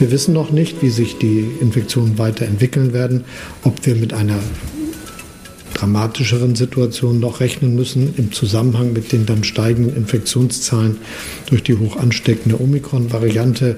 [0.00, 3.24] Wir wissen noch nicht, wie sich die Infektionen weiterentwickeln werden,
[3.64, 4.38] ob wir mit einer
[5.74, 10.96] dramatischeren Situationen noch rechnen müssen im Zusammenhang mit den dann steigenden Infektionszahlen
[11.50, 13.76] durch die hoch ansteckende Omikron-Variante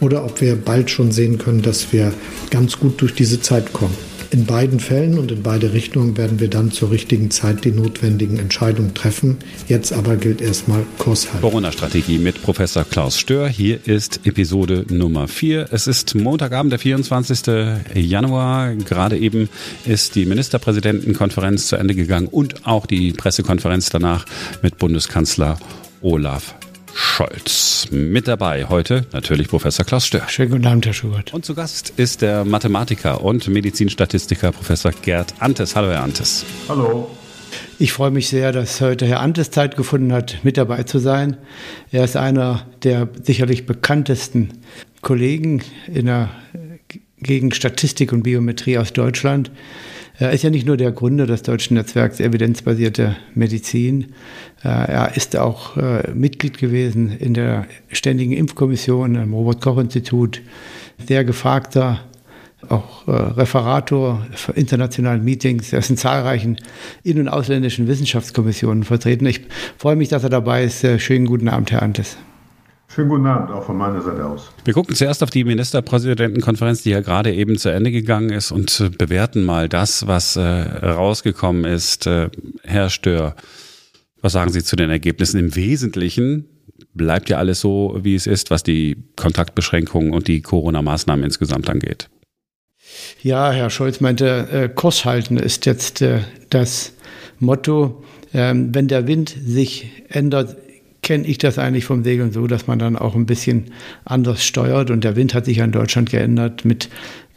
[0.00, 2.12] oder ob wir bald schon sehen können, dass wir
[2.50, 4.09] ganz gut durch diese Zeit kommen.
[4.32, 8.38] In beiden Fällen und in beide Richtungen werden wir dann zur richtigen Zeit die notwendigen
[8.38, 9.38] Entscheidungen treffen.
[9.66, 11.40] Jetzt aber gilt erstmal Kurs halten.
[11.40, 13.48] Corona-Strategie mit Professor Klaus Stör.
[13.48, 15.72] Hier ist Episode Nummer 4.
[15.72, 17.40] Es ist Montagabend, der 24.
[17.94, 18.76] Januar.
[18.76, 19.48] Gerade eben
[19.84, 24.26] ist die Ministerpräsidentenkonferenz zu Ende gegangen und auch die Pressekonferenz danach
[24.62, 25.58] mit Bundeskanzler
[26.02, 26.54] Olaf
[26.94, 27.88] Scholz.
[27.90, 30.28] Mit dabei heute natürlich Professor Klaus Stör.
[30.28, 31.32] Schönen guten Abend, Herr Schubert.
[31.32, 35.76] Und zu Gast ist der Mathematiker und Medizinstatistiker Professor Gerd Antes.
[35.76, 36.44] Hallo, Herr Antes.
[36.68, 37.10] Hallo.
[37.78, 41.36] Ich freue mich sehr, dass heute Herr Antes Zeit gefunden hat, mit dabei zu sein.
[41.90, 44.50] Er ist einer der sicherlich bekanntesten
[45.00, 46.30] Kollegen in der,
[47.18, 49.50] gegen Statistik und Biometrie aus Deutschland.
[50.20, 54.12] Er ist ja nicht nur der Gründer des deutschen Netzwerks Evidenzbasierte Medizin,
[54.62, 60.42] äh, er ist auch äh, Mitglied gewesen in der Ständigen Impfkommission am Robert-Koch-Institut,
[61.08, 62.00] sehr gefragter
[62.68, 65.72] auch äh, Referator für internationalen Meetings.
[65.72, 66.58] Er ist in zahlreichen
[67.02, 69.24] in- und ausländischen Wissenschaftskommissionen vertreten.
[69.24, 69.40] Ich
[69.78, 70.86] freue mich, dass er dabei ist.
[71.00, 72.18] Schönen guten Abend, Herr Antes.
[72.92, 74.50] Schönen guten Abend auch von meiner Seite aus.
[74.64, 78.98] Wir gucken zuerst auf die Ministerpräsidentenkonferenz, die ja gerade eben zu Ende gegangen ist und
[78.98, 82.08] bewerten mal das, was äh, rausgekommen ist.
[82.08, 82.30] Äh,
[82.64, 83.36] Herr Stör,
[84.20, 85.38] was sagen Sie zu den Ergebnissen?
[85.38, 86.48] Im Wesentlichen
[86.92, 92.10] bleibt ja alles so, wie es ist, was die Kontaktbeschränkungen und die Corona-Maßnahmen insgesamt angeht.
[93.22, 96.92] Ja, Herr Scholz meinte, äh, Kurs halten ist jetzt äh, das
[97.38, 98.02] Motto.
[98.34, 100.56] Ähm, wenn der Wind sich ändert,
[101.02, 103.66] kenne ich das eigentlich vom Segeln so, dass man dann auch ein bisschen
[104.04, 104.90] anders steuert.
[104.90, 106.88] Und der Wind hat sich ja in Deutschland geändert mit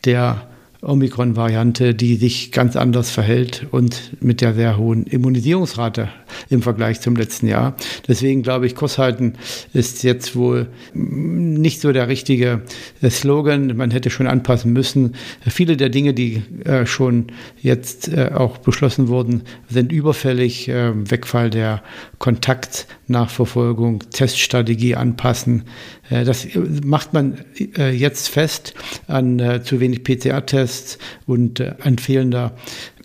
[0.05, 0.47] der
[0.81, 6.09] Omikron-Variante, die sich ganz anders verhält und mit der sehr hohen Immunisierungsrate
[6.49, 7.75] im Vergleich zum letzten Jahr.
[8.07, 9.33] Deswegen glaube ich, Kurs halten
[9.73, 12.61] ist jetzt wohl nicht so der richtige
[13.07, 13.75] Slogan.
[13.77, 15.15] Man hätte schon anpassen müssen.
[15.47, 17.27] Viele der Dinge, die äh, schon
[17.61, 20.67] jetzt äh, auch beschlossen wurden, sind überfällig.
[20.67, 21.83] Äh, Wegfall der
[22.19, 25.63] Kontaktnachverfolgung, Teststrategie anpassen.
[26.09, 26.47] Äh, das
[26.83, 27.43] macht man
[27.77, 28.73] äh, jetzt fest
[29.07, 32.55] an äh, zu wenig PCR-Tests und an fehlender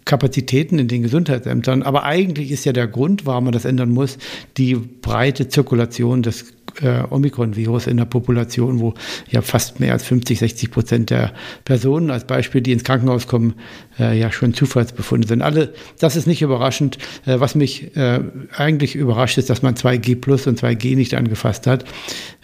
[0.08, 1.82] Kapazitäten in den Gesundheitsämtern.
[1.82, 4.19] Aber eigentlich ist ja der Grund, warum man das ändern muss,
[4.56, 8.94] die breite Zirkulation des äh, Omikron-Virus in der Population, wo
[9.30, 11.32] ja fast mehr als 50, 60 Prozent der
[11.64, 13.54] Personen als Beispiel, die ins Krankenhaus kommen,
[13.98, 15.42] äh, ja schon Zufallsbefunde sind.
[15.42, 16.98] Alle, das ist nicht überraschend.
[17.26, 18.20] Äh, was mich äh,
[18.56, 21.84] eigentlich überrascht, ist, dass man 2G Plus und 2G nicht angefasst hat.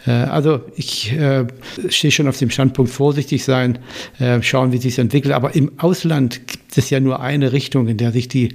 [0.07, 1.47] Äh, also ich äh,
[1.89, 3.79] stehe schon auf dem Standpunkt vorsichtig sein,
[4.41, 5.35] schauen, wie sich entwickelt.
[5.35, 8.55] Aber im Ausland gibt es ja nur eine Richtung, in der sich die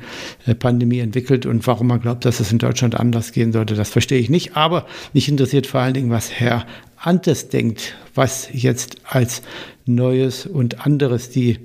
[0.60, 4.20] Pandemie entwickelt und warum man glaubt, dass es in Deutschland anders gehen sollte, das verstehe
[4.20, 4.56] ich nicht.
[4.56, 6.66] Aber mich interessiert vor allen Dingen, was Herr
[7.02, 9.42] Antes denkt, was jetzt als
[9.86, 11.60] Neues und anderes die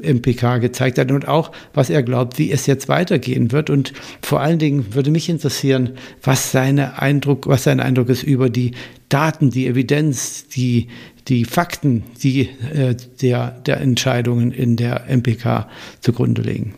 [0.00, 3.68] MPK gezeigt hat und auch, was er glaubt, wie es jetzt weitergehen wird.
[3.68, 5.90] Und vor allen Dingen würde mich interessieren,
[6.22, 8.72] was, seine Eindruck, was sein Eindruck ist über die
[9.08, 10.88] Daten, die Evidenz, die,
[11.28, 15.68] die Fakten, die äh, der, der Entscheidungen in der MPK
[16.00, 16.74] zugrunde legen.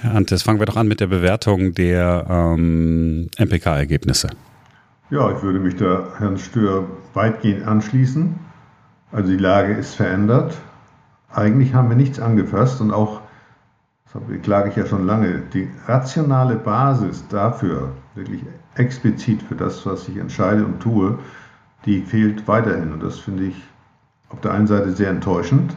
[0.00, 4.30] Herr Antes, fangen wir doch an mit der Bewertung der ähm, MPK-Ergebnisse.
[5.10, 8.34] Ja, ich würde mich da Herrn Stör weitgehend anschließen.
[9.12, 10.56] Also die Lage ist verändert.
[11.32, 13.20] Eigentlich haben wir nichts angefasst und auch,
[14.12, 18.40] das klage ich ja schon lange, die rationale Basis dafür, wirklich
[18.76, 21.18] explizit für das, was ich entscheide und tue,
[21.86, 22.92] die fehlt weiterhin.
[22.92, 23.56] Und das finde ich
[24.28, 25.76] auf der einen Seite sehr enttäuschend,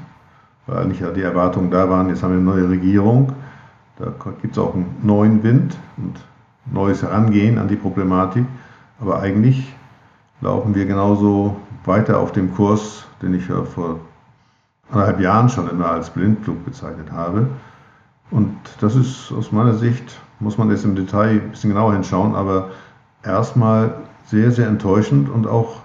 [0.67, 3.33] weil eigentlich ja die Erwartungen da waren, jetzt haben wir eine neue Regierung,
[3.97, 6.19] da gibt es auch einen neuen Wind und
[6.71, 8.45] neues Herangehen an die Problematik.
[8.99, 9.73] Aber eigentlich
[10.41, 13.99] laufen wir genauso weiter auf dem Kurs, den ich ja vor
[14.91, 17.47] anderthalb Jahren schon immer als Blindflug bezeichnet habe.
[18.31, 22.35] Und das ist aus meiner Sicht, muss man jetzt im Detail ein bisschen genauer hinschauen,
[22.35, 22.69] aber
[23.23, 23.93] erstmal
[24.25, 25.81] sehr, sehr enttäuschend und auch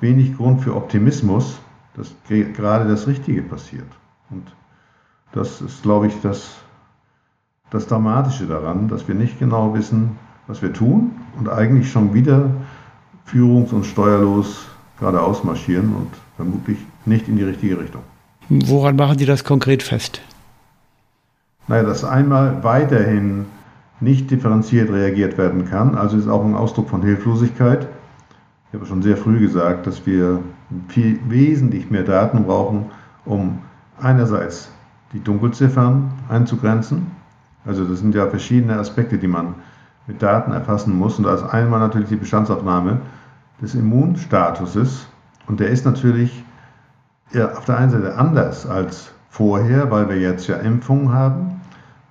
[0.00, 1.58] wenig Grund für Optimismus,
[1.96, 3.86] dass gerade das Richtige passiert.
[4.30, 4.44] Und
[5.32, 6.56] das ist, glaube ich, das,
[7.70, 12.50] das Dramatische daran, dass wir nicht genau wissen, was wir tun und eigentlich schon wieder
[13.26, 14.66] führungs- und steuerlos
[14.98, 18.02] geradeaus marschieren und vermutlich nicht in die richtige Richtung.
[18.48, 20.20] Woran machen Sie das konkret fest?
[21.68, 23.46] Naja, dass einmal weiterhin
[24.00, 27.88] nicht differenziert reagiert werden kann, also ist auch ein Ausdruck von Hilflosigkeit.
[28.68, 30.40] Ich habe schon sehr früh gesagt, dass wir
[30.88, 32.86] viel, wesentlich mehr Daten brauchen,
[33.24, 33.58] um
[34.00, 34.70] einerseits
[35.12, 37.06] die Dunkelziffern einzugrenzen.
[37.64, 39.54] Also das sind ja verschiedene Aspekte, die man
[40.08, 41.16] mit Daten erfassen muss.
[41.18, 43.00] Und da ist einmal natürlich die Bestandsaufnahme
[43.62, 45.06] des Immunstatuses.
[45.46, 46.44] Und der ist natürlich
[47.34, 51.60] auf der einen Seite anders als vorher, weil wir jetzt ja Impfungen haben.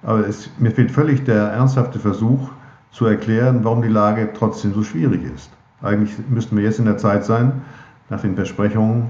[0.03, 2.49] Aber es, mir fehlt völlig der ernsthafte Versuch
[2.91, 5.49] zu erklären, warum die Lage trotzdem so schwierig ist.
[5.85, 7.61] Eigentlich müssten wir jetzt in der Zeit sein,
[8.09, 9.09] nach den Versprechungen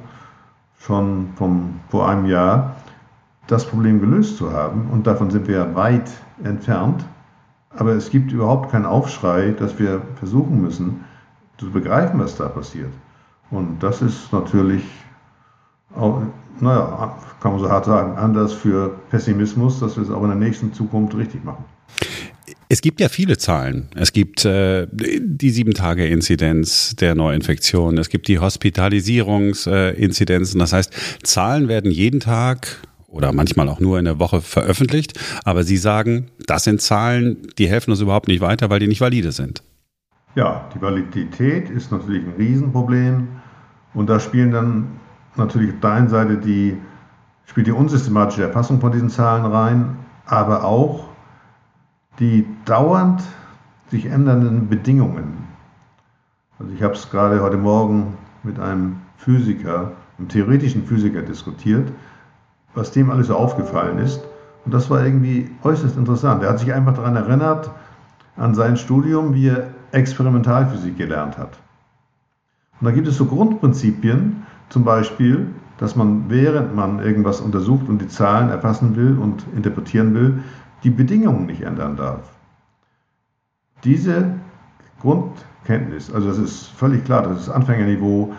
[0.79, 2.75] schon vom, vor einem Jahr,
[3.47, 4.89] das Problem gelöst zu haben.
[4.91, 6.09] Und davon sind wir weit
[6.43, 7.05] entfernt.
[7.77, 11.03] Aber es gibt überhaupt keinen Aufschrei, dass wir versuchen müssen,
[11.57, 12.91] zu begreifen, was da passiert.
[13.51, 14.83] Und das ist natürlich,
[15.95, 16.21] auch,
[16.59, 20.37] naja, kann man so hart sagen, anders für Pessimismus, dass wir es auch in der
[20.37, 21.63] nächsten Zukunft richtig machen.
[22.67, 23.89] Es gibt ja viele Zahlen.
[23.95, 27.99] Es gibt äh, die Sieben-Tage-Inzidenz der Neuinfektion.
[27.99, 30.59] Es gibt die Hospitalisierungsinzidenzen.
[30.59, 30.91] Das heißt,
[31.23, 35.13] Zahlen werden jeden Tag oder manchmal auch nur in der Woche veröffentlicht.
[35.43, 39.01] Aber Sie sagen, das sind Zahlen, die helfen uns überhaupt nicht weiter, weil die nicht
[39.01, 39.61] valide sind.
[40.33, 43.27] Ja, die Validität ist natürlich ein Riesenproblem.
[43.93, 44.87] Und da spielen dann
[45.35, 46.75] natürlich auf der einen Seite die,
[47.45, 51.14] spielt die unsystematische Erfassung von diesen Zahlen rein, aber auch
[52.19, 53.21] die dauernd
[53.89, 55.45] sich ändernden Bedingungen.
[56.59, 61.91] Also ich habe es gerade heute Morgen mit einem Physiker, einem theoretischen Physiker diskutiert,
[62.73, 64.21] was dem alles so aufgefallen ist.
[64.65, 66.43] Und das war irgendwie äußerst interessant.
[66.43, 67.69] Er hat sich einfach daran erinnert,
[68.37, 71.59] an sein Studium, wie er Experimentalphysik gelernt hat.
[72.79, 75.47] Und da gibt es so Grundprinzipien, zum Beispiel,
[75.77, 80.43] dass man, während man irgendwas untersucht und die Zahlen erfassen will und interpretieren will,
[80.85, 82.31] die Bedingungen nicht ändern darf.
[83.83, 84.35] Diese
[85.01, 88.33] Grundkenntnis, also das ist völlig klar, das ist Anfängerniveau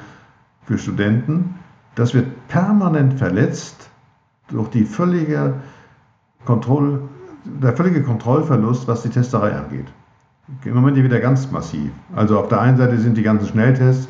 [0.62, 1.56] für Studenten,
[1.96, 3.90] das wird permanent verletzt
[4.48, 5.54] durch die völlige
[6.44, 7.02] Kontroll,
[7.44, 9.86] der völlige Kontrollverlust, was die Testerei angeht.
[10.64, 11.90] Im Moment wieder ganz massiv.
[12.14, 14.08] Also auf der einen Seite sind die ganzen Schnelltests,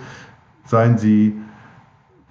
[0.67, 1.41] seien sie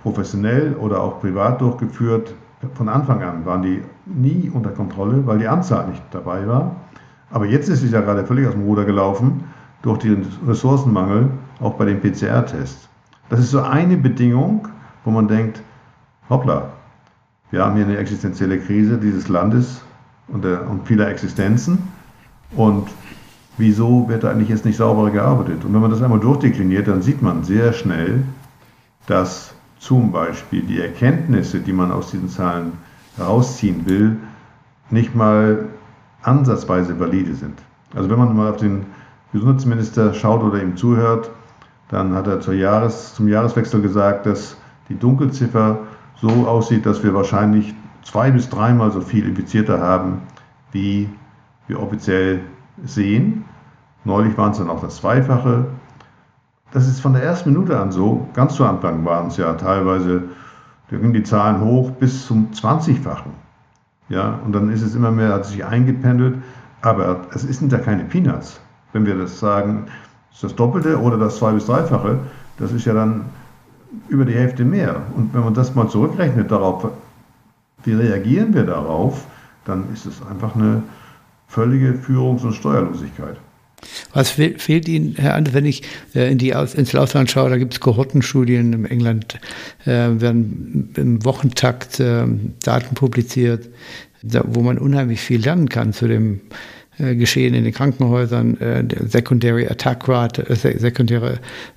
[0.04, 2.36] professionell oder auch privat durchgeführt,
[2.74, 6.75] von Anfang an waren die nie unter Kontrolle, weil die Anzahl nicht dabei war.
[7.31, 9.44] Aber jetzt ist es ja gerade völlig aus dem Ruder gelaufen
[9.81, 11.30] durch den Ressourcenmangel,
[11.60, 12.90] auch bei den PCR-Tests.
[13.30, 14.68] Das ist so eine Bedingung,
[15.04, 15.62] wo man denkt,
[16.30, 16.69] hoppla,
[17.52, 19.81] wir haben hier eine existenzielle Krise dieses Landes
[20.28, 21.80] und, der, und vieler Existenzen.
[22.56, 22.88] Und
[23.57, 25.63] wieso wird da eigentlich jetzt nicht sauberer gearbeitet?
[25.66, 28.24] Und wenn man das einmal durchdekliniert, dann sieht man sehr schnell,
[29.07, 29.55] dass
[29.85, 32.73] zum Beispiel die Erkenntnisse, die man aus diesen Zahlen
[33.17, 34.17] herausziehen will,
[34.89, 35.65] nicht mal
[36.23, 37.61] ansatzweise valide sind.
[37.93, 38.87] Also wenn man mal auf den
[39.31, 41.29] Gesundheitsminister schaut oder ihm zuhört,
[41.89, 44.57] dann hat er Jahres-, zum Jahreswechsel gesagt, dass
[44.89, 45.77] die Dunkelziffer
[46.19, 50.23] so aussieht, dass wir wahrscheinlich zwei bis dreimal so viel Infizierte haben,
[50.71, 51.07] wie
[51.67, 52.41] wir offiziell
[52.83, 53.45] sehen.
[54.03, 55.67] Neulich waren es dann auch das Zweifache
[56.75, 58.27] das ist von der ersten Minute an so.
[58.33, 60.24] Ganz zu Anfang waren es ja teilweise,
[60.89, 63.31] da gingen die Zahlen hoch bis zum 20-fachen.
[64.10, 66.36] Ja, und dann ist es immer mehr, hat sich eingependelt.
[66.81, 68.60] Aber es sind ja keine Peanuts.
[68.92, 69.86] Wenn wir das sagen,
[70.33, 72.19] ist das Doppelte oder das Zwei- bis Dreifache,
[72.57, 73.28] das ist ja dann
[74.09, 74.97] über die Hälfte mehr.
[75.16, 76.90] Und wenn man das mal zurückrechnet darauf,
[77.85, 79.26] wie reagieren wir darauf,
[79.64, 80.83] dann ist es einfach eine
[81.47, 83.38] völlige Führungs- und Steuerlosigkeit.
[84.16, 85.84] Was fehlt Ihnen, Herr Anders, wenn ich
[86.16, 89.38] äh, in die, ins Ausland schaue, da gibt es Kohortenstudien, in England
[89.86, 92.26] äh, werden im Wochentakt äh,
[92.64, 93.69] Daten publiziert,
[94.24, 96.40] da, wo man unheimlich viel lernen kann zu dem
[96.98, 99.66] äh, Geschehen in den Krankenhäusern, äh, äh, sekundäre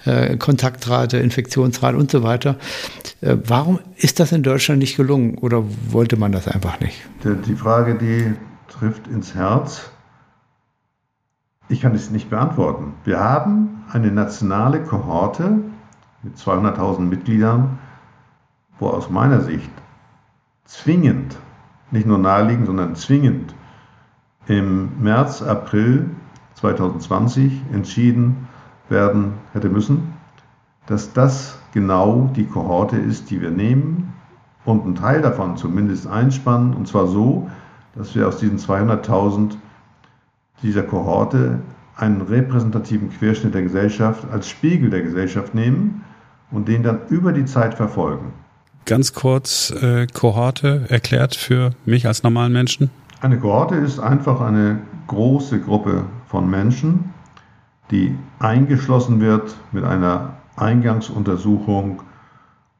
[0.04, 2.57] äh, Kontaktrate, Infektionsrate und so weiter.
[3.21, 7.00] Warum ist das in Deutschland nicht gelungen oder wollte man das einfach nicht?
[7.25, 8.33] Die Frage, die
[8.68, 9.90] trifft ins Herz
[11.68, 12.94] ich kann es nicht beantworten.
[13.04, 15.58] Wir haben eine nationale Kohorte
[16.22, 17.78] mit 200.000 Mitgliedern,
[18.78, 19.70] wo aus meiner Sicht
[20.64, 21.37] zwingend,
[21.90, 23.54] nicht nur naheliegend, sondern zwingend
[24.46, 26.10] im März, April
[26.54, 28.48] 2020 entschieden
[28.88, 30.14] werden hätte müssen,
[30.87, 34.14] dass das genau die Kohorte ist, die wir nehmen
[34.64, 37.50] und einen Teil davon zumindest einspannen, und zwar so,
[37.94, 39.56] dass wir aus diesen 200.000
[40.62, 41.60] dieser Kohorte
[41.96, 46.04] einen repräsentativen Querschnitt der Gesellschaft als Spiegel der Gesellschaft nehmen
[46.50, 48.32] und den dann über die Zeit verfolgen.
[48.84, 52.90] Ganz kurz äh, Kohorte erklärt für mich als normalen Menschen?
[53.20, 57.12] Eine Kohorte ist einfach eine große Gruppe von Menschen,
[57.90, 62.02] die eingeschlossen wird mit einer Eingangsuntersuchung,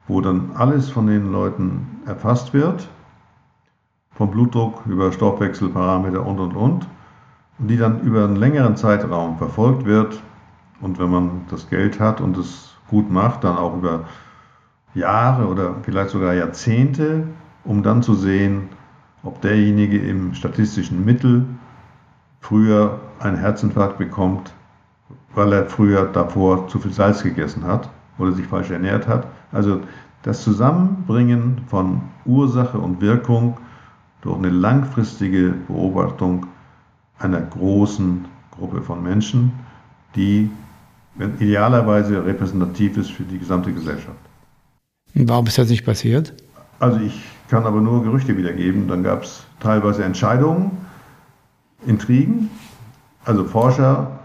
[0.07, 2.87] wo dann alles von den Leuten erfasst wird,
[4.11, 6.87] vom Blutdruck über Stoffwechselparameter und, und, und, und
[7.59, 10.21] die dann über einen längeren Zeitraum verfolgt wird
[10.81, 14.05] und wenn man das Geld hat und es gut macht, dann auch über
[14.93, 17.27] Jahre oder vielleicht sogar Jahrzehnte,
[17.63, 18.69] um dann zu sehen,
[19.23, 21.45] ob derjenige im statistischen Mittel
[22.39, 24.53] früher einen Herzinfarkt bekommt,
[25.35, 29.27] weil er früher davor zu viel Salz gegessen hat oder sich falsch ernährt hat.
[29.51, 29.81] Also
[30.23, 33.57] das Zusammenbringen von Ursache und Wirkung
[34.21, 36.47] durch eine langfristige Beobachtung
[37.19, 39.51] einer großen Gruppe von Menschen,
[40.15, 40.49] die
[41.39, 44.17] idealerweise repräsentativ ist für die gesamte Gesellschaft.
[45.13, 46.33] Warum ist das nicht passiert?
[46.79, 48.87] Also ich kann aber nur Gerüchte wiedergeben.
[48.87, 50.71] Dann gab es teilweise Entscheidungen,
[51.85, 52.49] Intrigen,
[53.25, 54.19] also Forscher,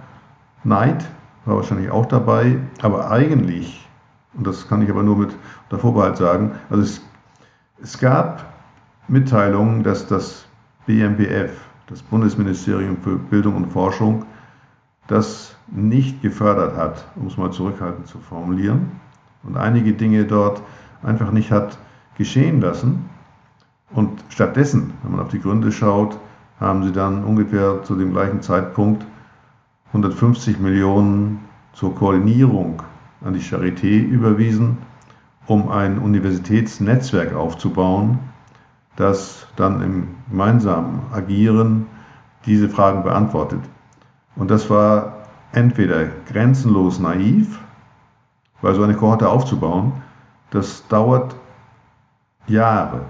[0.62, 1.04] Neid
[1.44, 3.86] war wahrscheinlich auch dabei, aber eigentlich,
[4.34, 5.30] und das kann ich aber nur mit
[5.70, 7.00] der Vorbehalt sagen, also es,
[7.82, 8.44] es gab
[9.08, 10.46] Mitteilungen, dass das
[10.86, 11.50] BMBF,
[11.86, 14.24] das Bundesministerium für Bildung und Forschung,
[15.06, 18.92] das nicht gefördert hat, um es mal zurückhaltend zu formulieren,
[19.42, 20.62] und einige Dinge dort
[21.02, 21.78] einfach nicht hat
[22.16, 23.10] geschehen lassen.
[23.92, 26.18] Und stattdessen, wenn man auf die Gründe schaut,
[26.58, 29.04] haben sie dann ungefähr zu dem gleichen Zeitpunkt
[29.88, 31.40] 150 Millionen
[31.74, 32.82] zur Koordinierung
[33.22, 34.78] an die Charité überwiesen,
[35.46, 38.18] um ein Universitätsnetzwerk aufzubauen,
[38.96, 41.86] das dann im gemeinsamen Agieren
[42.46, 43.60] diese Fragen beantwortet.
[44.36, 45.14] Und das war
[45.52, 47.60] entweder grenzenlos naiv,
[48.60, 49.92] weil so eine Kohorte aufzubauen,
[50.50, 51.34] das dauert
[52.46, 53.02] Jahre.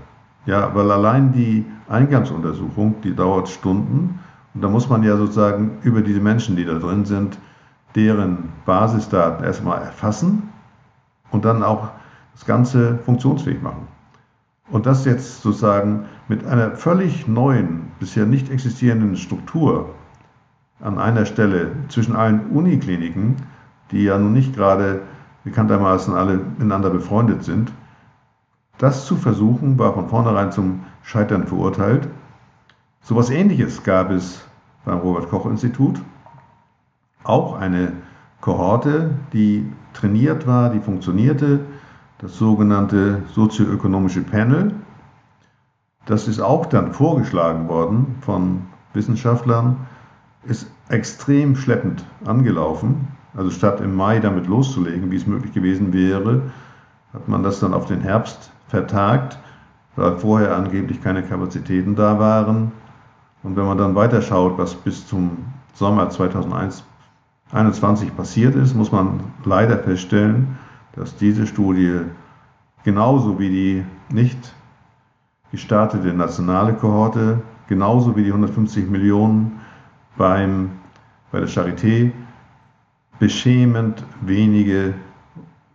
[0.46, 4.20] Ja, weil allein die Eingangsuntersuchung, die dauert Stunden.
[4.54, 7.38] Und da muss man ja sozusagen über diese Menschen, die da drin sind,
[7.94, 10.50] deren Basisdaten erstmal erfassen
[11.30, 11.88] und dann auch
[12.34, 13.86] das Ganze funktionsfähig machen.
[14.71, 19.90] Und das jetzt sozusagen mit einer völlig neuen, bisher nicht existierenden Struktur
[20.80, 23.37] an einer Stelle zwischen allen Unikliniken,
[23.90, 25.02] die ja nun nicht gerade
[25.44, 27.73] bekanntermaßen alle miteinander befreundet sind,
[28.78, 32.09] das zu versuchen, war von vornherein zum Scheitern verurteilt.
[33.02, 34.44] So etwas Ähnliches gab es
[34.85, 36.00] beim Robert Koch Institut.
[37.23, 37.92] Auch eine
[38.40, 41.61] Kohorte, die trainiert war, die funktionierte,
[42.18, 44.73] das sogenannte sozioökonomische Panel.
[46.06, 49.76] Das ist auch dann vorgeschlagen worden von Wissenschaftlern,
[50.44, 53.09] ist extrem schleppend angelaufen.
[53.37, 56.42] Also statt im Mai damit loszulegen, wie es möglich gewesen wäre,
[57.12, 59.38] hat man das dann auf den Herbst vertagt,
[59.97, 62.73] weil vorher angeblich keine Kapazitäten da waren.
[63.42, 65.38] Und wenn man dann weiterschaut, was bis zum
[65.75, 70.59] Sommer 2021 passiert ist, muss man leider feststellen,
[70.96, 72.00] dass diese Studie
[72.84, 73.84] genauso wie die
[74.14, 74.54] nicht
[75.50, 79.60] gestartete nationale Kohorte, genauso wie die 150 Millionen
[80.16, 80.70] beim,
[81.30, 82.12] bei der Charité,
[83.18, 84.94] beschämend wenige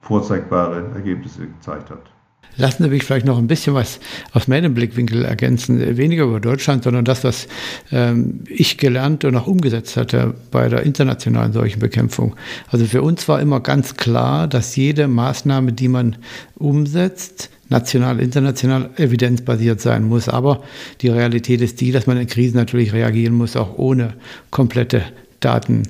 [0.01, 2.11] vorzeigbare Ergebnisse gezeigt hat.
[2.57, 3.99] Lassen Sie mich vielleicht noch ein bisschen was
[4.33, 5.97] aus meinem Blickwinkel ergänzen.
[5.97, 7.47] Weniger über Deutschland, sondern das, was
[7.91, 12.35] ähm, ich gelernt und auch umgesetzt hatte bei der internationalen Seuchenbekämpfung.
[12.67, 16.17] Also für uns war immer ganz klar, dass jede Maßnahme, die man
[16.55, 20.27] umsetzt, national, international evidenzbasiert sein muss.
[20.27, 20.63] Aber
[21.01, 24.15] die Realität ist die, dass man in Krisen natürlich reagieren muss, auch ohne
[24.49, 25.03] komplette
[25.39, 25.83] Daten.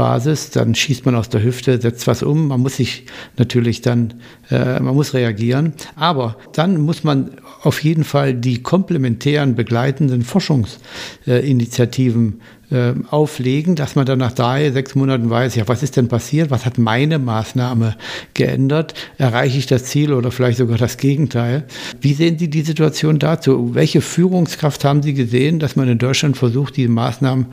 [0.00, 3.04] Basis, dann schießt man aus der Hüfte, setzt was um, man muss sich
[3.36, 4.14] natürlich dann,
[4.50, 12.40] äh, man muss reagieren, aber dann muss man auf jeden Fall die komplementären begleitenden Forschungsinitiativen
[12.70, 16.50] äh, auflegen, dass man dann nach drei, sechs Monaten weiß, ja, was ist denn passiert,
[16.50, 17.96] was hat meine Maßnahme
[18.34, 21.64] geändert, erreiche ich das Ziel oder vielleicht sogar das Gegenteil.
[22.00, 23.74] Wie sehen Sie die Situation dazu?
[23.74, 27.46] Welche Führungskraft haben Sie gesehen, dass man in Deutschland versucht, diese Maßnahmen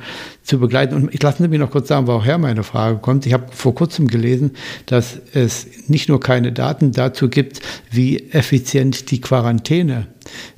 [0.44, 0.96] zu begleiten?
[0.96, 3.26] Und ich lassen Sie mich noch kurz sagen, woher meine Frage kommt.
[3.26, 4.52] Ich habe vor kurzem gelesen,
[4.86, 10.08] dass es nicht nur keine Daten dazu gibt, wie effizient die Quarantäne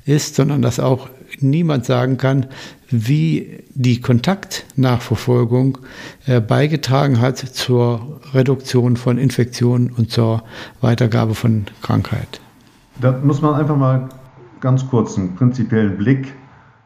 [0.04, 1.08] ist, sondern dass auch
[1.42, 2.46] niemand sagen kann,
[2.88, 5.78] wie die Kontaktnachverfolgung
[6.26, 10.42] äh, beigetragen hat zur Reduktion von Infektionen und zur
[10.80, 12.40] Weitergabe von Krankheit.
[13.00, 14.08] Da muss man einfach mal
[14.60, 16.34] ganz kurz einen prinzipiellen Blick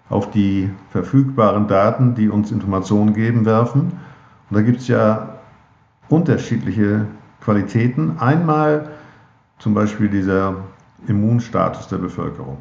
[0.08, 3.92] auf die verfügbaren Daten, die uns Informationen geben, werfen.
[4.50, 5.40] Und da gibt es ja
[6.08, 7.06] unterschiedliche
[7.40, 8.18] Qualitäten.
[8.18, 8.90] Einmal
[9.58, 10.56] zum Beispiel dieser
[11.06, 12.58] Immunstatus der Bevölkerung.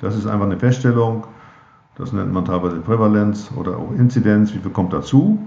[0.00, 1.26] Das ist einfach eine Feststellung,
[1.96, 5.38] das nennt man teilweise Prävalenz oder auch Inzidenz, wie viel kommt dazu.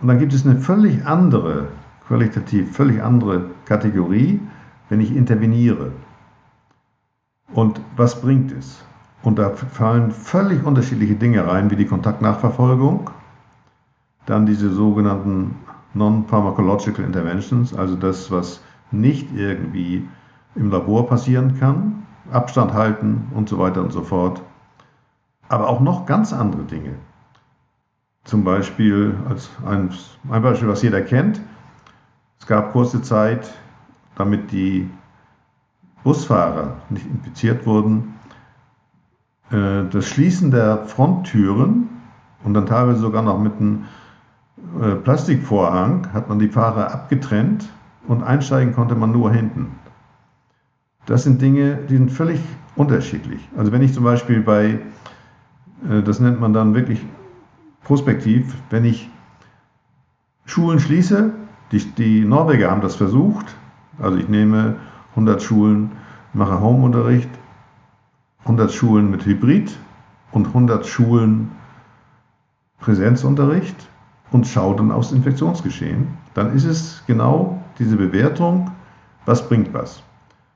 [0.00, 1.68] Und dann gibt es eine völlig andere
[2.10, 4.40] qualitativ völlig andere Kategorie,
[4.88, 5.92] wenn ich interveniere.
[7.54, 8.82] Und was bringt es?
[9.22, 13.10] Und da fallen völlig unterschiedliche Dinge rein, wie die Kontaktnachverfolgung,
[14.26, 15.54] dann diese sogenannten
[15.94, 20.08] Non-Pharmacological Interventions, also das, was nicht irgendwie
[20.56, 24.42] im Labor passieren kann, Abstand halten und so weiter und so fort.
[25.48, 26.94] Aber auch noch ganz andere Dinge.
[28.24, 29.90] Zum Beispiel, als ein,
[30.30, 31.40] ein Beispiel, was jeder kennt,
[32.38, 33.52] es gab kurze Zeit,
[34.16, 34.88] damit die
[36.04, 38.14] Busfahrer nicht infiziert wurden,
[39.50, 41.88] äh, das Schließen der Fronttüren
[42.44, 43.86] und dann teilweise sogar noch mit einem
[44.80, 47.68] äh, Plastikvorhang hat man die Fahrer abgetrennt
[48.06, 49.72] und einsteigen konnte man nur hinten.
[51.06, 52.40] Das sind Dinge, die sind völlig
[52.76, 53.40] unterschiedlich.
[53.56, 54.78] Also wenn ich zum Beispiel bei,
[55.88, 57.00] äh, das nennt man dann wirklich
[57.82, 59.08] prospektiv, wenn ich
[60.44, 61.32] Schulen schließe,
[61.72, 63.54] die, die Norweger haben das versucht,
[63.98, 64.76] also ich nehme
[65.10, 65.92] 100 Schulen,
[66.32, 67.30] mache Homeunterricht,
[68.40, 69.76] 100 Schulen mit Hybrid
[70.32, 71.50] und 100 Schulen
[72.80, 73.88] Präsenzunterricht
[74.32, 78.70] und schaue dann aufs Infektionsgeschehen, dann ist es genau diese Bewertung,
[79.26, 80.02] was bringt was.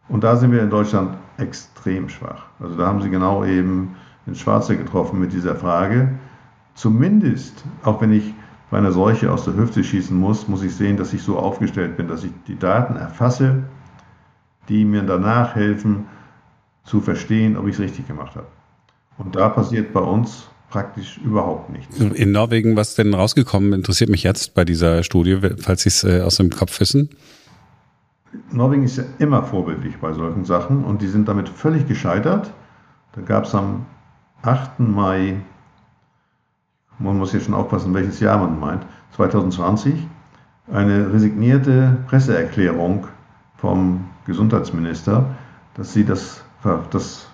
[0.08, 2.46] Und da sind wir in Deutschland extrem schwach.
[2.60, 3.96] Also da haben Sie genau eben
[4.26, 6.08] ins Schwarze getroffen mit dieser Frage.
[6.74, 8.34] Zumindest, auch wenn ich
[8.70, 11.96] bei einer Seuche aus der Hüfte schießen muss, muss ich sehen, dass ich so aufgestellt
[11.96, 13.64] bin, dass ich die Daten erfasse,
[14.68, 16.06] die mir danach helfen
[16.84, 18.46] zu verstehen, ob ich es richtig gemacht habe.
[19.18, 22.00] Und da passiert bei uns praktisch überhaupt nichts.
[22.00, 26.20] In Norwegen, was denn rausgekommen, interessiert mich jetzt bei dieser Studie, falls Sie es äh,
[26.22, 27.10] aus dem Kopf wissen.
[28.50, 32.52] Norwegen ist ja immer vorbildlich bei solchen Sachen und die sind damit völlig gescheitert.
[33.12, 33.86] Da gab es am
[34.42, 34.80] 8.
[34.80, 35.36] Mai,
[36.98, 40.06] man muss jetzt schon aufpassen, welches Jahr man meint, 2020,
[40.72, 43.06] eine resignierte Presseerklärung
[43.56, 45.26] vom Gesundheitsminister,
[45.74, 46.42] dass sie das,
[46.90, 47.28] das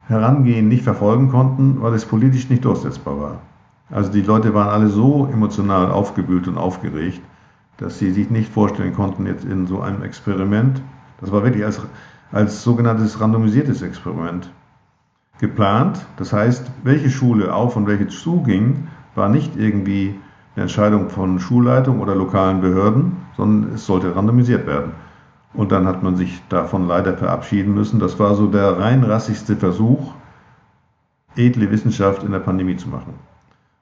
[0.00, 3.38] Herangehen nicht verfolgen konnten, weil es politisch nicht durchsetzbar war.
[3.90, 7.20] Also die Leute waren alle so emotional aufgewühlt und aufgeregt,
[7.78, 10.82] dass sie sich nicht vorstellen konnten, jetzt in so einem Experiment,
[11.20, 11.80] das war wirklich als,
[12.30, 14.50] als sogenanntes randomisiertes Experiment
[15.40, 16.04] geplant.
[16.16, 20.14] Das heißt, welche Schule auf und welche zuging, war nicht irgendwie
[20.54, 24.92] eine Entscheidung von Schulleitung oder lokalen Behörden, sondern es sollte randomisiert werden.
[25.54, 28.00] Und dann hat man sich davon leider verabschieden müssen.
[28.00, 30.12] Das war so der rein rassigste Versuch,
[31.36, 33.14] edle Wissenschaft in der Pandemie zu machen.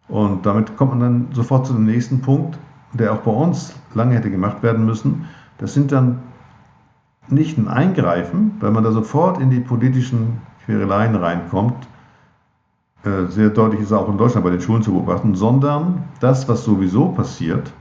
[0.08, 2.58] Und damit kommt man dann sofort zu dem nächsten Punkt,
[2.92, 5.26] der auch bei uns lange hätte gemacht werden müssen.
[5.58, 6.18] Das sind dann
[7.28, 11.88] nicht ein Eingreifen, weil man da sofort in die politischen Quereleien reinkommt.
[13.04, 16.64] Äh, sehr deutlich ist auch in Deutschland bei den Schulen zu beobachten, sondern das, was
[16.64, 17.72] sowieso passiert,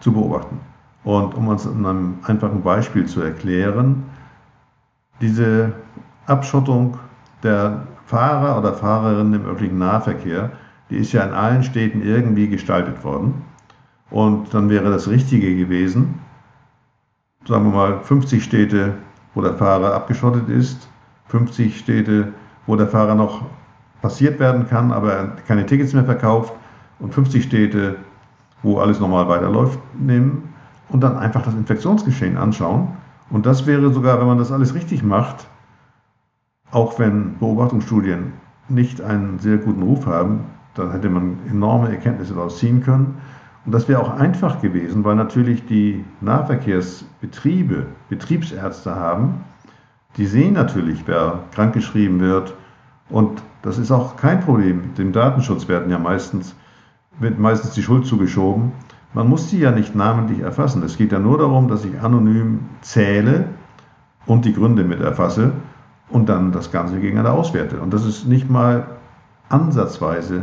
[0.00, 0.58] zu beobachten.
[1.04, 4.04] Und um uns in einem einfachen Beispiel zu erklären,
[5.20, 5.72] diese
[6.26, 6.98] Abschottung
[7.42, 10.50] der Fahrer oder Fahrerinnen im öffentlichen Nahverkehr,
[10.90, 13.42] die ist ja in allen Städten irgendwie gestaltet worden.
[14.14, 16.20] Und dann wäre das Richtige gewesen,
[17.48, 18.94] sagen wir mal 50 Städte,
[19.34, 20.88] wo der Fahrer abgeschottet ist,
[21.26, 22.32] 50 Städte,
[22.68, 23.42] wo der Fahrer noch
[24.02, 26.54] passiert werden kann, aber keine Tickets mehr verkauft
[27.00, 27.96] und 50 Städte,
[28.62, 30.54] wo alles normal weiterläuft, nehmen
[30.90, 32.90] und dann einfach das Infektionsgeschehen anschauen.
[33.30, 35.48] Und das wäre sogar, wenn man das alles richtig macht,
[36.70, 38.32] auch wenn Beobachtungsstudien
[38.68, 43.16] nicht einen sehr guten Ruf haben, dann hätte man enorme Erkenntnisse daraus ziehen können.
[43.66, 49.44] Und das wäre auch einfach gewesen, weil natürlich die Nahverkehrsbetriebe Betriebsärzte haben.
[50.16, 52.54] Die sehen natürlich, wer krankgeschrieben wird.
[53.08, 54.94] Und das ist auch kein Problem.
[54.96, 56.54] Dem Datenschutz werden ja meistens,
[57.18, 58.72] wird meistens die Schuld zugeschoben.
[59.14, 60.82] Man muss die ja nicht namentlich erfassen.
[60.82, 63.46] Es geht ja nur darum, dass ich anonym zähle
[64.26, 65.52] und die Gründe mit erfasse
[66.10, 67.80] und dann das Ganze gegeneinander auswerte.
[67.80, 68.86] Und das ist nicht mal
[69.48, 70.42] ansatzweise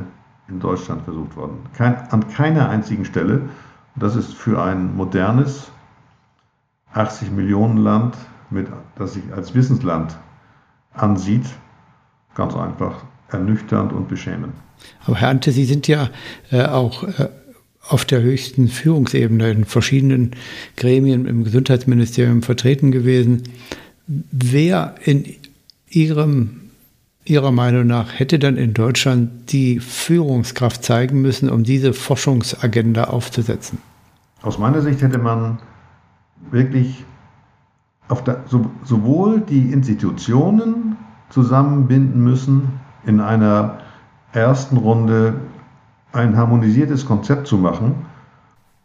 [0.51, 1.57] in Deutschland versucht worden.
[1.75, 3.49] Kein, an keiner einzigen Stelle.
[3.95, 5.71] Das ist für ein modernes
[6.93, 8.15] 80 Millionen Land,
[8.49, 10.17] mit, das sich als Wissensland
[10.93, 11.45] ansieht,
[12.35, 14.53] ganz einfach ernüchternd und beschämend.
[15.05, 16.09] Aber Herr Ante, Sie sind ja
[16.51, 17.29] äh, auch äh,
[17.87, 20.31] auf der höchsten Führungsebene in verschiedenen
[20.75, 23.43] Gremien im Gesundheitsministerium vertreten gewesen.
[24.07, 25.25] Wer in
[25.89, 26.70] Ihrem,
[27.23, 33.77] Ihrer Meinung nach hätte dann in Deutschland die Führungskraft zeigen müssen, um diese Forschungsagenda aufzusetzen?
[34.41, 35.59] Aus meiner Sicht hätte man
[36.49, 37.05] wirklich
[38.25, 40.97] der, so, sowohl die Institutionen
[41.29, 43.77] zusammenbinden müssen in einer
[44.33, 45.35] ersten Runde
[46.11, 47.95] ein harmonisiertes Konzept zu machen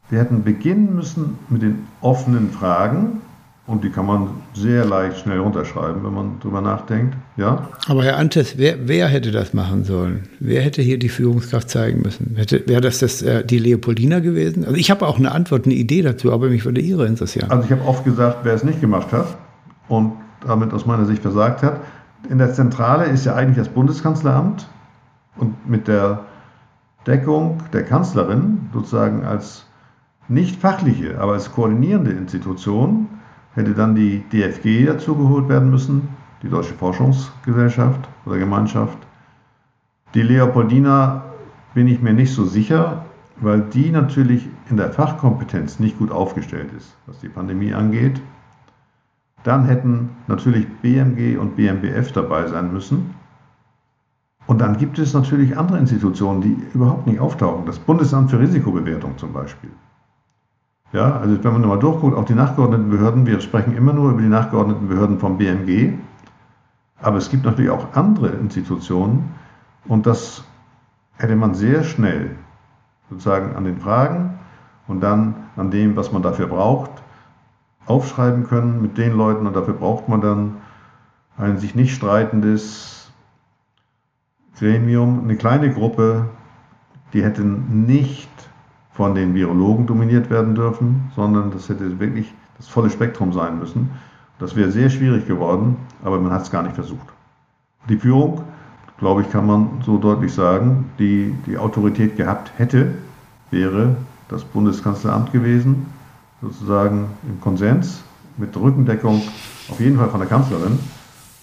[0.09, 3.21] Wir hätten beginnen müssen mit den offenen Fragen
[3.67, 7.17] und die kann man sehr leicht schnell runterschreiben, wenn man drüber nachdenkt.
[7.37, 7.69] Ja?
[7.89, 10.29] Aber Herr Antes, wer, wer hätte das machen sollen?
[10.39, 12.37] Wer hätte hier die Führungskraft zeigen müssen?
[12.37, 14.65] Hätte, wäre das, das äh, die Leopoldina gewesen?
[14.65, 17.51] Also ich habe auch eine Antwort, eine Idee dazu, aber mich würde Ihre interessieren.
[17.51, 19.37] Also ich habe oft gesagt, wer es nicht gemacht hat
[19.89, 20.13] und
[20.47, 21.81] damit aus meiner Sicht versagt hat.
[22.31, 24.69] In der Zentrale ist ja eigentlich das Bundeskanzleramt
[25.39, 26.21] und mit der
[27.07, 29.65] Deckung der Kanzlerin sozusagen als
[30.29, 33.09] nicht fachliche, aber als koordinierende Institution
[33.57, 36.09] hätte dann die DFG dazugeholt werden müssen,
[36.43, 38.99] die Deutsche Forschungsgesellschaft oder Gemeinschaft.
[40.15, 41.25] Die Leopoldina
[41.75, 43.05] bin ich mir nicht so sicher,
[43.41, 48.21] weil die natürlich in der Fachkompetenz nicht gut aufgestellt ist, was die Pandemie angeht.
[49.43, 53.15] Dann hätten natürlich BMG und BMBF dabei sein müssen.
[54.47, 57.67] Und dann gibt es natürlich andere Institutionen, die überhaupt nicht auftauchen.
[57.67, 59.71] Das Bundesamt für Risikobewertung zum Beispiel.
[60.93, 64.23] Ja, also wenn man nochmal durchguckt, auch die nachgeordneten Behörden, wir sprechen immer nur über
[64.23, 65.95] die nachgeordneten Behörden vom BMG,
[67.01, 69.35] aber es gibt natürlich auch andere Institutionen
[69.89, 70.45] und das
[71.17, 72.37] hätte man sehr schnell
[73.11, 74.39] sozusagen an den Fragen
[74.87, 76.91] und dann an dem, was man dafür braucht,
[77.87, 80.57] aufschreiben können mit den Leuten und dafür braucht man dann
[81.37, 83.11] ein sich nicht streitendes
[84.59, 86.31] Gremium, eine kleine Gruppe,
[87.13, 88.31] die hätte nicht
[88.97, 93.91] von den Virologen dominiert werden dürfen, sondern das hätte wirklich das volle Spektrum sein müssen.
[94.39, 97.07] Das wäre sehr schwierig geworden, aber man hat es gar nicht versucht.
[97.89, 98.43] Die Führung,
[98.99, 102.95] glaube ich, kann man so deutlich sagen, die die Autorität gehabt hätte,
[103.51, 103.97] wäre
[104.29, 105.87] das Bundeskanzleramt gewesen,
[106.41, 108.03] sozusagen im Konsens
[108.39, 109.23] mit Rückendeckung
[109.69, 110.79] auf jeden Fall von der Kanzlerin,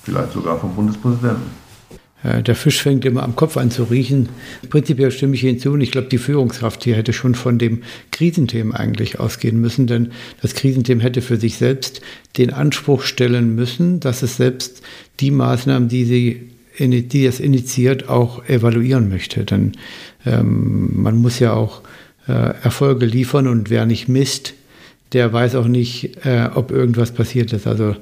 [0.02, 1.64] vielleicht sogar vom Bundespräsidenten.
[2.24, 4.30] Äh, der Fisch fängt immer am Kopf an zu riechen.
[4.70, 8.76] Prinzipiell stimme ich hinzu und ich glaube, die Führungskraft hier hätte schon von dem Krisenthema
[8.76, 12.02] eigentlich ausgehen müssen, denn das Krisenthema hätte für sich selbst
[12.38, 14.82] den Anspruch stellen müssen, dass es selbst
[15.20, 19.44] die Maßnahmen, die sie die es initiiert, auch evaluieren möchte.
[19.46, 19.74] Denn
[20.26, 21.84] ähm, man muss ja auch
[22.28, 24.56] äh, Erfolge liefern und wer nicht misst,
[25.12, 27.68] der weiß auch nicht, äh, ob irgendwas passiert ist.
[27.68, 27.96] Also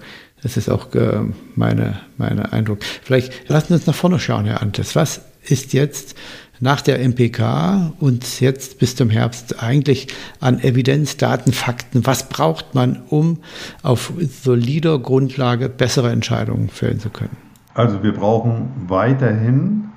[0.43, 1.19] das ist auch äh,
[1.55, 2.79] meine, meine Eindruck.
[3.03, 4.95] Vielleicht lassen wir uns nach vorne schauen, Herr Antes.
[4.95, 6.15] Was ist jetzt
[6.59, 10.07] nach der MPK und jetzt bis zum Herbst eigentlich
[10.39, 12.05] an Evidenz, Daten, Fakten?
[12.05, 13.39] Was braucht man, um
[13.83, 17.37] auf solider Grundlage bessere Entscheidungen fällen zu können?
[17.73, 19.89] Also wir brauchen weiterhin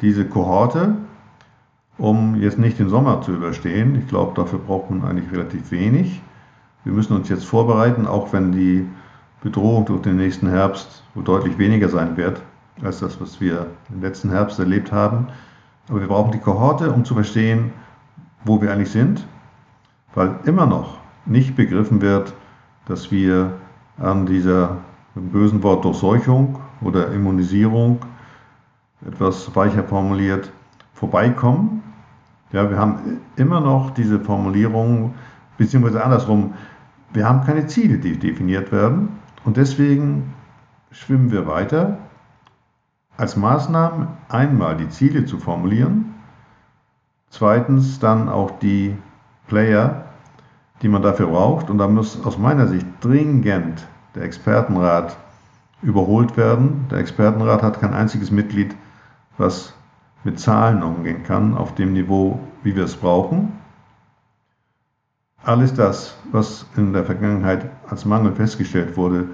[0.00, 0.94] diese Kohorte,
[1.98, 3.96] um jetzt nicht den Sommer zu überstehen.
[4.00, 6.20] Ich glaube, dafür braucht man eigentlich relativ wenig.
[6.84, 8.86] Wir müssen uns jetzt vorbereiten, auch wenn die
[9.42, 12.40] Bedrohung durch den nächsten Herbst wohl deutlich weniger sein wird,
[12.82, 15.28] als das, was wir im letzten Herbst erlebt haben.
[15.88, 17.72] Aber wir brauchen die Kohorte, um zu verstehen,
[18.44, 19.26] wo wir eigentlich sind,
[20.14, 22.34] weil immer noch nicht begriffen wird,
[22.86, 23.52] dass wir
[23.98, 24.78] an dieser
[25.14, 28.00] bösen Wort Durchseuchung oder Immunisierung,
[29.06, 30.50] etwas weicher formuliert,
[30.94, 31.82] vorbeikommen.
[32.52, 35.14] Ja, wir haben immer noch diese Formulierung,
[35.58, 36.54] beziehungsweise andersrum,
[37.12, 39.08] wir haben keine Ziele, die definiert werden.
[39.44, 40.34] Und deswegen
[40.90, 41.98] schwimmen wir weiter.
[43.16, 46.14] Als Maßnahmen einmal die Ziele zu formulieren,
[47.30, 48.96] zweitens dann auch die
[49.46, 50.06] Player,
[50.80, 51.70] die man dafür braucht.
[51.70, 55.16] Und da muss aus meiner Sicht dringend der Expertenrat
[55.82, 56.86] überholt werden.
[56.90, 58.74] Der Expertenrat hat kein einziges Mitglied,
[59.38, 59.74] was
[60.24, 63.52] mit Zahlen umgehen kann auf dem Niveau, wie wir es brauchen.
[65.44, 69.28] Alles das, was in der Vergangenheit als Mangel festgestellt wurde,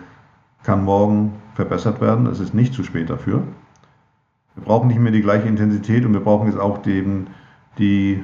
[0.63, 2.27] kann morgen verbessert werden.
[2.27, 3.43] Es ist nicht zu spät dafür.
[4.55, 7.27] Wir brauchen nicht mehr die gleiche Intensität und wir brauchen jetzt auch die,
[7.77, 8.23] die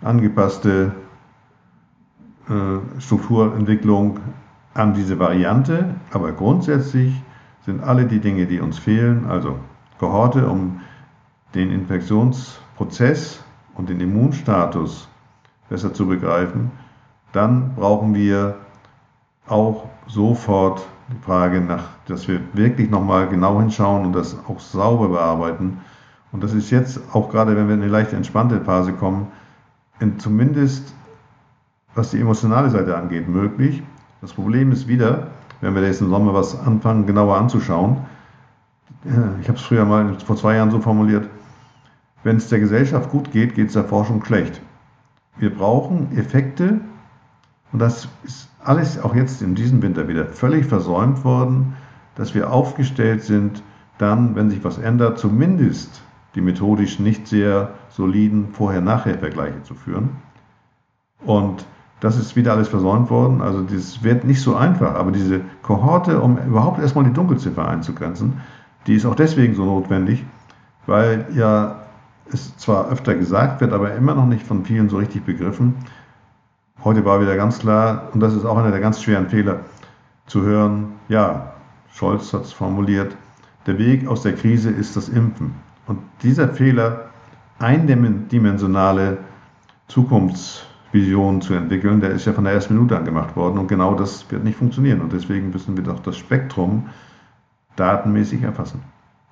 [0.00, 0.92] angepasste
[2.48, 4.20] äh, Strukturentwicklung
[4.72, 5.96] an diese Variante.
[6.12, 7.20] Aber grundsätzlich
[7.66, 9.58] sind alle die Dinge, die uns fehlen, also
[9.98, 10.80] Kohorte, um
[11.54, 13.42] den Infektionsprozess
[13.74, 15.08] und den Immunstatus
[15.68, 16.70] besser zu begreifen,
[17.34, 18.56] dann brauchen wir
[19.46, 25.08] auch sofort die Frage nach, dass wir wirklich nochmal genau hinschauen und das auch sauber
[25.08, 25.80] bearbeiten.
[26.32, 29.26] Und das ist jetzt auch gerade, wenn wir in eine leicht entspannte Phase kommen,
[30.18, 30.94] zumindest
[31.94, 33.82] was die emotionale Seite angeht, möglich.
[34.20, 35.28] Das Problem ist wieder,
[35.60, 37.98] wenn wir jetzt im Sommer was anfangen, genauer anzuschauen.
[39.40, 41.28] Ich habe es früher mal vor zwei Jahren so formuliert,
[42.22, 44.60] wenn es der Gesellschaft gut geht, geht es der Forschung schlecht.
[45.36, 46.80] Wir brauchen Effekte,
[47.74, 51.74] und das ist alles auch jetzt in diesem Winter wieder völlig versäumt worden,
[52.14, 53.62] dass wir aufgestellt sind,
[53.98, 56.02] dann, wenn sich was ändert, zumindest
[56.36, 60.10] die methodisch nicht sehr soliden Vorher-Nachher-Vergleiche zu führen.
[61.24, 61.66] Und
[62.04, 63.40] Das ist wieder alles versäumt worden.
[63.40, 64.94] Also das wird nicht so einfach.
[64.94, 68.42] Aber diese Kohorte, um überhaupt erstmal die Dunkelziffer einzugrenzen,
[68.86, 70.22] die ist auch deswegen so notwendig,
[70.84, 71.76] weil ja
[72.30, 75.76] es zwar öfter gesagt wird, aber immer noch nicht von vielen so richtig begriffen.
[76.82, 79.60] Heute war wieder ganz klar, und das ist auch einer der ganz schweren Fehler,
[80.26, 81.54] zu hören, ja,
[81.92, 83.16] Scholz hat es formuliert,
[83.66, 85.54] der Weg aus der Krise ist das Impfen.
[85.86, 87.10] Und dieser Fehler,
[87.58, 89.18] eindimensionale
[89.88, 93.94] Zukunftsvisionen zu entwickeln, der ist ja von der ersten Minute an gemacht worden und genau
[93.94, 95.00] das wird nicht funktionieren.
[95.00, 96.88] Und deswegen müssen wir doch das Spektrum
[97.76, 98.82] datenmäßig erfassen.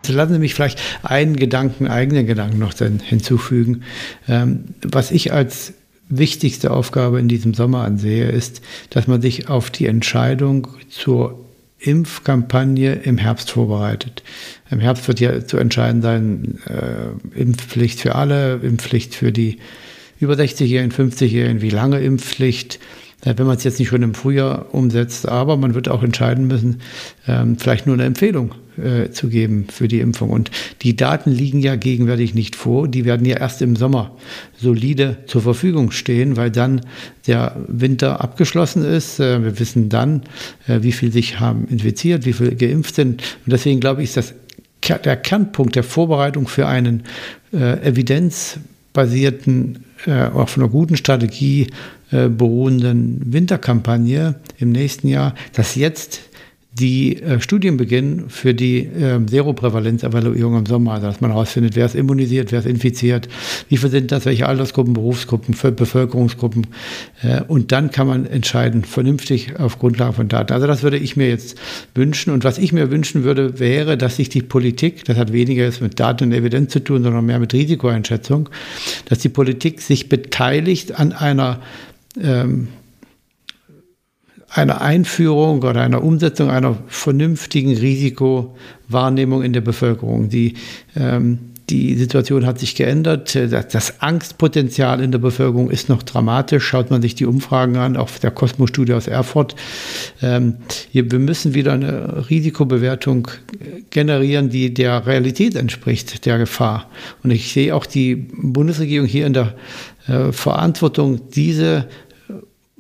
[0.09, 3.83] Lassen Sie mich vielleicht einen Gedanken, eigenen Gedanken noch hinzufügen.
[4.27, 5.75] Ähm, was ich als
[6.19, 11.39] wichtigste Aufgabe in diesem Sommer ansehe, ist, dass man sich auf die Entscheidung zur
[11.79, 14.23] Impfkampagne im Herbst vorbereitet.
[14.71, 19.59] Im Herbst wird ja zu entscheiden sein, äh, Impfpflicht für alle, Impfpflicht für die
[20.21, 22.79] über 60-Jährigen, 50-Jährigen, wie lange Impfpflicht,
[23.25, 25.27] äh, wenn man es jetzt nicht schon im Frühjahr umsetzt.
[25.29, 26.83] Aber man wird auch entscheiden müssen,
[27.27, 30.31] ähm, vielleicht nur eine Empfehlung äh, zu geben für die Impfung.
[30.31, 30.51] Und
[30.83, 32.89] die Daten liegen ja gegenwärtig nicht vor.
[32.89, 34.17] Die werden ja erst im Sommer
[34.59, 36.81] solide zur Verfügung stehen, weil dann
[37.27, 39.21] der Winter abgeschlossen ist.
[39.21, 40.23] Äh, wir wissen dann,
[40.67, 43.23] äh, wie viel sich haben infiziert, wie viel geimpft sind.
[43.45, 44.35] Und deswegen glaube ich, ist das
[44.89, 47.05] der Kernpunkt der Vorbereitung für einen
[47.53, 51.69] äh, evidenzbasierten, äh, auch von einer guten Strategie
[52.11, 56.21] äh, beruhenden Winterkampagne im nächsten Jahr, dass jetzt
[56.75, 61.85] die äh, Studien beginnen für die äh, Seroprävalenz-Evaluierung im Sommer, also dass man herausfindet, wer
[61.85, 63.29] ist immunisiert, wer ist infiziert,
[63.69, 66.69] wie viel sind das, welche Altersgruppen, Berufsgruppen, Bevölkerungsgruppen.
[67.23, 70.55] Äh, und dann kann man entscheiden, vernünftig auf Grundlage von Daten.
[70.55, 71.59] Also das würde ich mir jetzt
[71.95, 72.33] wünschen.
[72.33, 75.83] Und was ich mir wünschen würde, wäre, dass sich die Politik, das hat weniger jetzt
[75.83, 78.49] mit Daten und Evidenz zu tun, sondern mehr mit Risikoeinschätzung,
[79.05, 81.61] dass die Politik sich beteiligt an einer
[82.19, 82.69] ähm,
[84.55, 90.29] einer Einführung oder einer Umsetzung einer vernünftigen Risikowahrnehmung in der Bevölkerung.
[90.29, 90.55] Die,
[90.95, 91.39] ähm,
[91.71, 93.35] die Situation hat sich geändert.
[93.35, 96.65] Das Angstpotenzial in der Bevölkerung ist noch dramatisch.
[96.65, 99.55] Schaut man sich die Umfragen an, auch der Kosmos-Studie aus Erfurt.
[100.21, 100.57] Ähm,
[100.93, 103.29] wir müssen wieder eine Risikobewertung
[103.89, 106.91] generieren, die der Realität entspricht, der Gefahr.
[107.23, 109.55] Und ich sehe auch die Bundesregierung hier in der
[110.09, 111.87] äh, Verantwortung, diese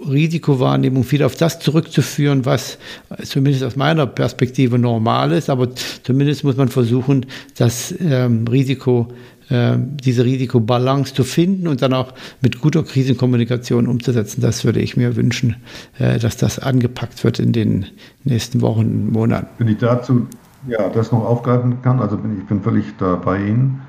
[0.09, 2.79] Risikowahrnehmung wieder auf das zurückzuführen, was
[3.23, 5.51] zumindest aus meiner Perspektive normal ist.
[5.51, 5.69] Aber
[6.03, 9.09] zumindest muss man versuchen, das ähm, Risiko,
[9.49, 14.41] äh, diese Risikobalance zu finden und dann auch mit guter Krisenkommunikation umzusetzen.
[14.41, 15.57] Das würde ich mir wünschen,
[15.99, 17.87] äh, dass das angepackt wird in den
[18.25, 19.49] nächsten Wochen, und Monaten.
[19.59, 20.27] Wenn ich dazu
[20.67, 23.83] ja, das noch aufgreifen kann, also bin ich bin völlig da bei Ihnen.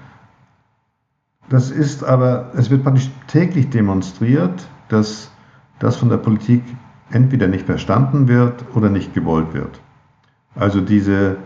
[1.49, 5.30] Das ist aber, es wird praktisch täglich demonstriert, dass
[5.84, 6.63] das von der Politik
[7.12, 9.82] entweder nicht verstanden wird oder nicht gewollt wird.
[10.56, 11.38] Also diese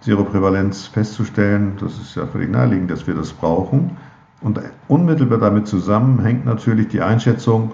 [0.00, 3.98] Seroprävalenz festzustellen, das ist ja völlig naheliegend, dass wir das brauchen.
[4.40, 7.72] Und unmittelbar damit zusammen hängt natürlich die Einschätzung,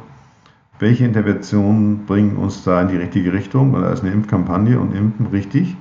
[0.81, 3.72] welche Interventionen bringen uns da in die richtige Richtung.
[3.72, 5.77] Und da ist eine Impfkampagne und Impfen richtig.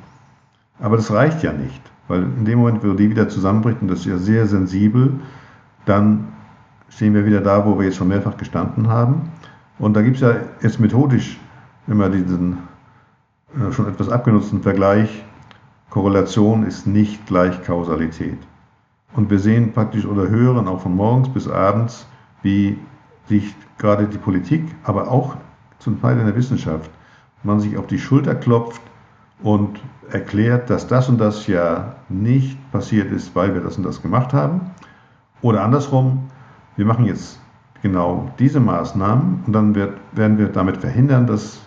[0.80, 4.02] Aber das reicht ja nicht, weil in dem Moment, wo die wieder zusammenbricht, und das
[4.02, 5.13] ist ja sehr sensibel,
[5.86, 6.28] dann
[6.89, 9.30] stehen wir wieder da, wo wir jetzt schon mehrfach gestanden haben.
[9.79, 11.38] Und da gibt es ja jetzt methodisch
[11.88, 12.59] immer diesen
[13.55, 15.23] äh, schon etwas abgenutzten Vergleich,
[15.89, 18.39] Korrelation ist nicht gleich Kausalität.
[19.13, 22.05] Und wir sehen praktisch oder hören auch von morgens bis abends,
[22.41, 22.77] wie
[23.27, 25.38] sich gerade die Politik, aber auch
[25.79, 26.89] zum Teil in der Wissenschaft,
[27.43, 28.81] man sich auf die Schulter klopft
[29.41, 34.01] und erklärt, dass das und das ja nicht passiert ist, weil wir das und das
[34.01, 34.71] gemacht haben.
[35.41, 36.29] Oder andersrum,
[36.75, 37.39] wir machen jetzt
[37.86, 41.62] genau diese Maßnahmen und dann wird, werden wir damit verhindern, dass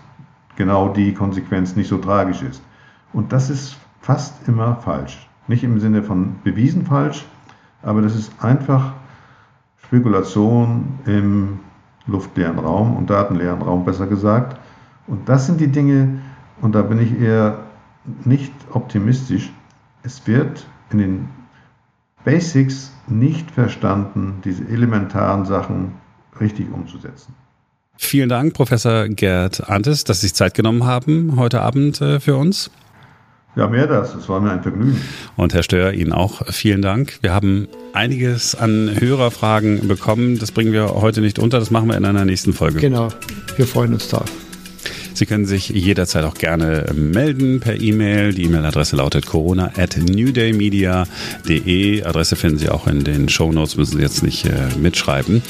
[0.56, 2.60] genau die Konsequenz nicht so tragisch ist.
[3.12, 5.28] Und das ist fast immer falsch.
[5.46, 7.24] Nicht im Sinne von bewiesen falsch,
[7.82, 8.94] aber das ist einfach
[9.84, 11.60] Spekulation im
[12.08, 14.58] luftleeren Raum und datenleeren Raum besser gesagt.
[15.06, 16.18] Und das sind die Dinge,
[16.60, 17.60] und da bin ich eher
[18.24, 19.52] nicht optimistisch.
[20.02, 21.28] Es wird in den
[22.24, 25.92] Basics nicht verstanden, diese elementaren Sachen
[26.40, 27.34] richtig umzusetzen.
[27.96, 32.36] Vielen Dank, Professor Gerd Antes, dass Sie sich Zeit genommen haben heute Abend äh, für
[32.36, 32.70] uns.
[33.56, 34.14] Ja, mehr das.
[34.14, 35.00] Es war mir ein Vergnügen.
[35.34, 37.18] Und Herr Stör, Ihnen auch vielen Dank.
[37.22, 40.38] Wir haben einiges an Hörerfragen bekommen.
[40.38, 41.58] Das bringen wir heute nicht unter.
[41.58, 42.78] Das machen wir in einer nächsten Folge.
[42.78, 43.08] Genau.
[43.56, 44.30] Wir freuen uns drauf.
[45.14, 48.32] Sie können sich jederzeit auch gerne melden per E-Mail.
[48.32, 52.04] Die E-Mail-Adresse lautet corona at newdaymedia.de.
[52.04, 55.42] Adresse finden Sie auch in den Show Notes, müssen Sie jetzt nicht äh, mitschreiben.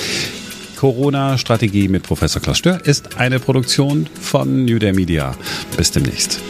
[0.78, 5.34] Corona-Strategie mit Professor Klaus Stör ist eine Produktion von New Day Media.
[5.76, 6.40] Bis demnächst.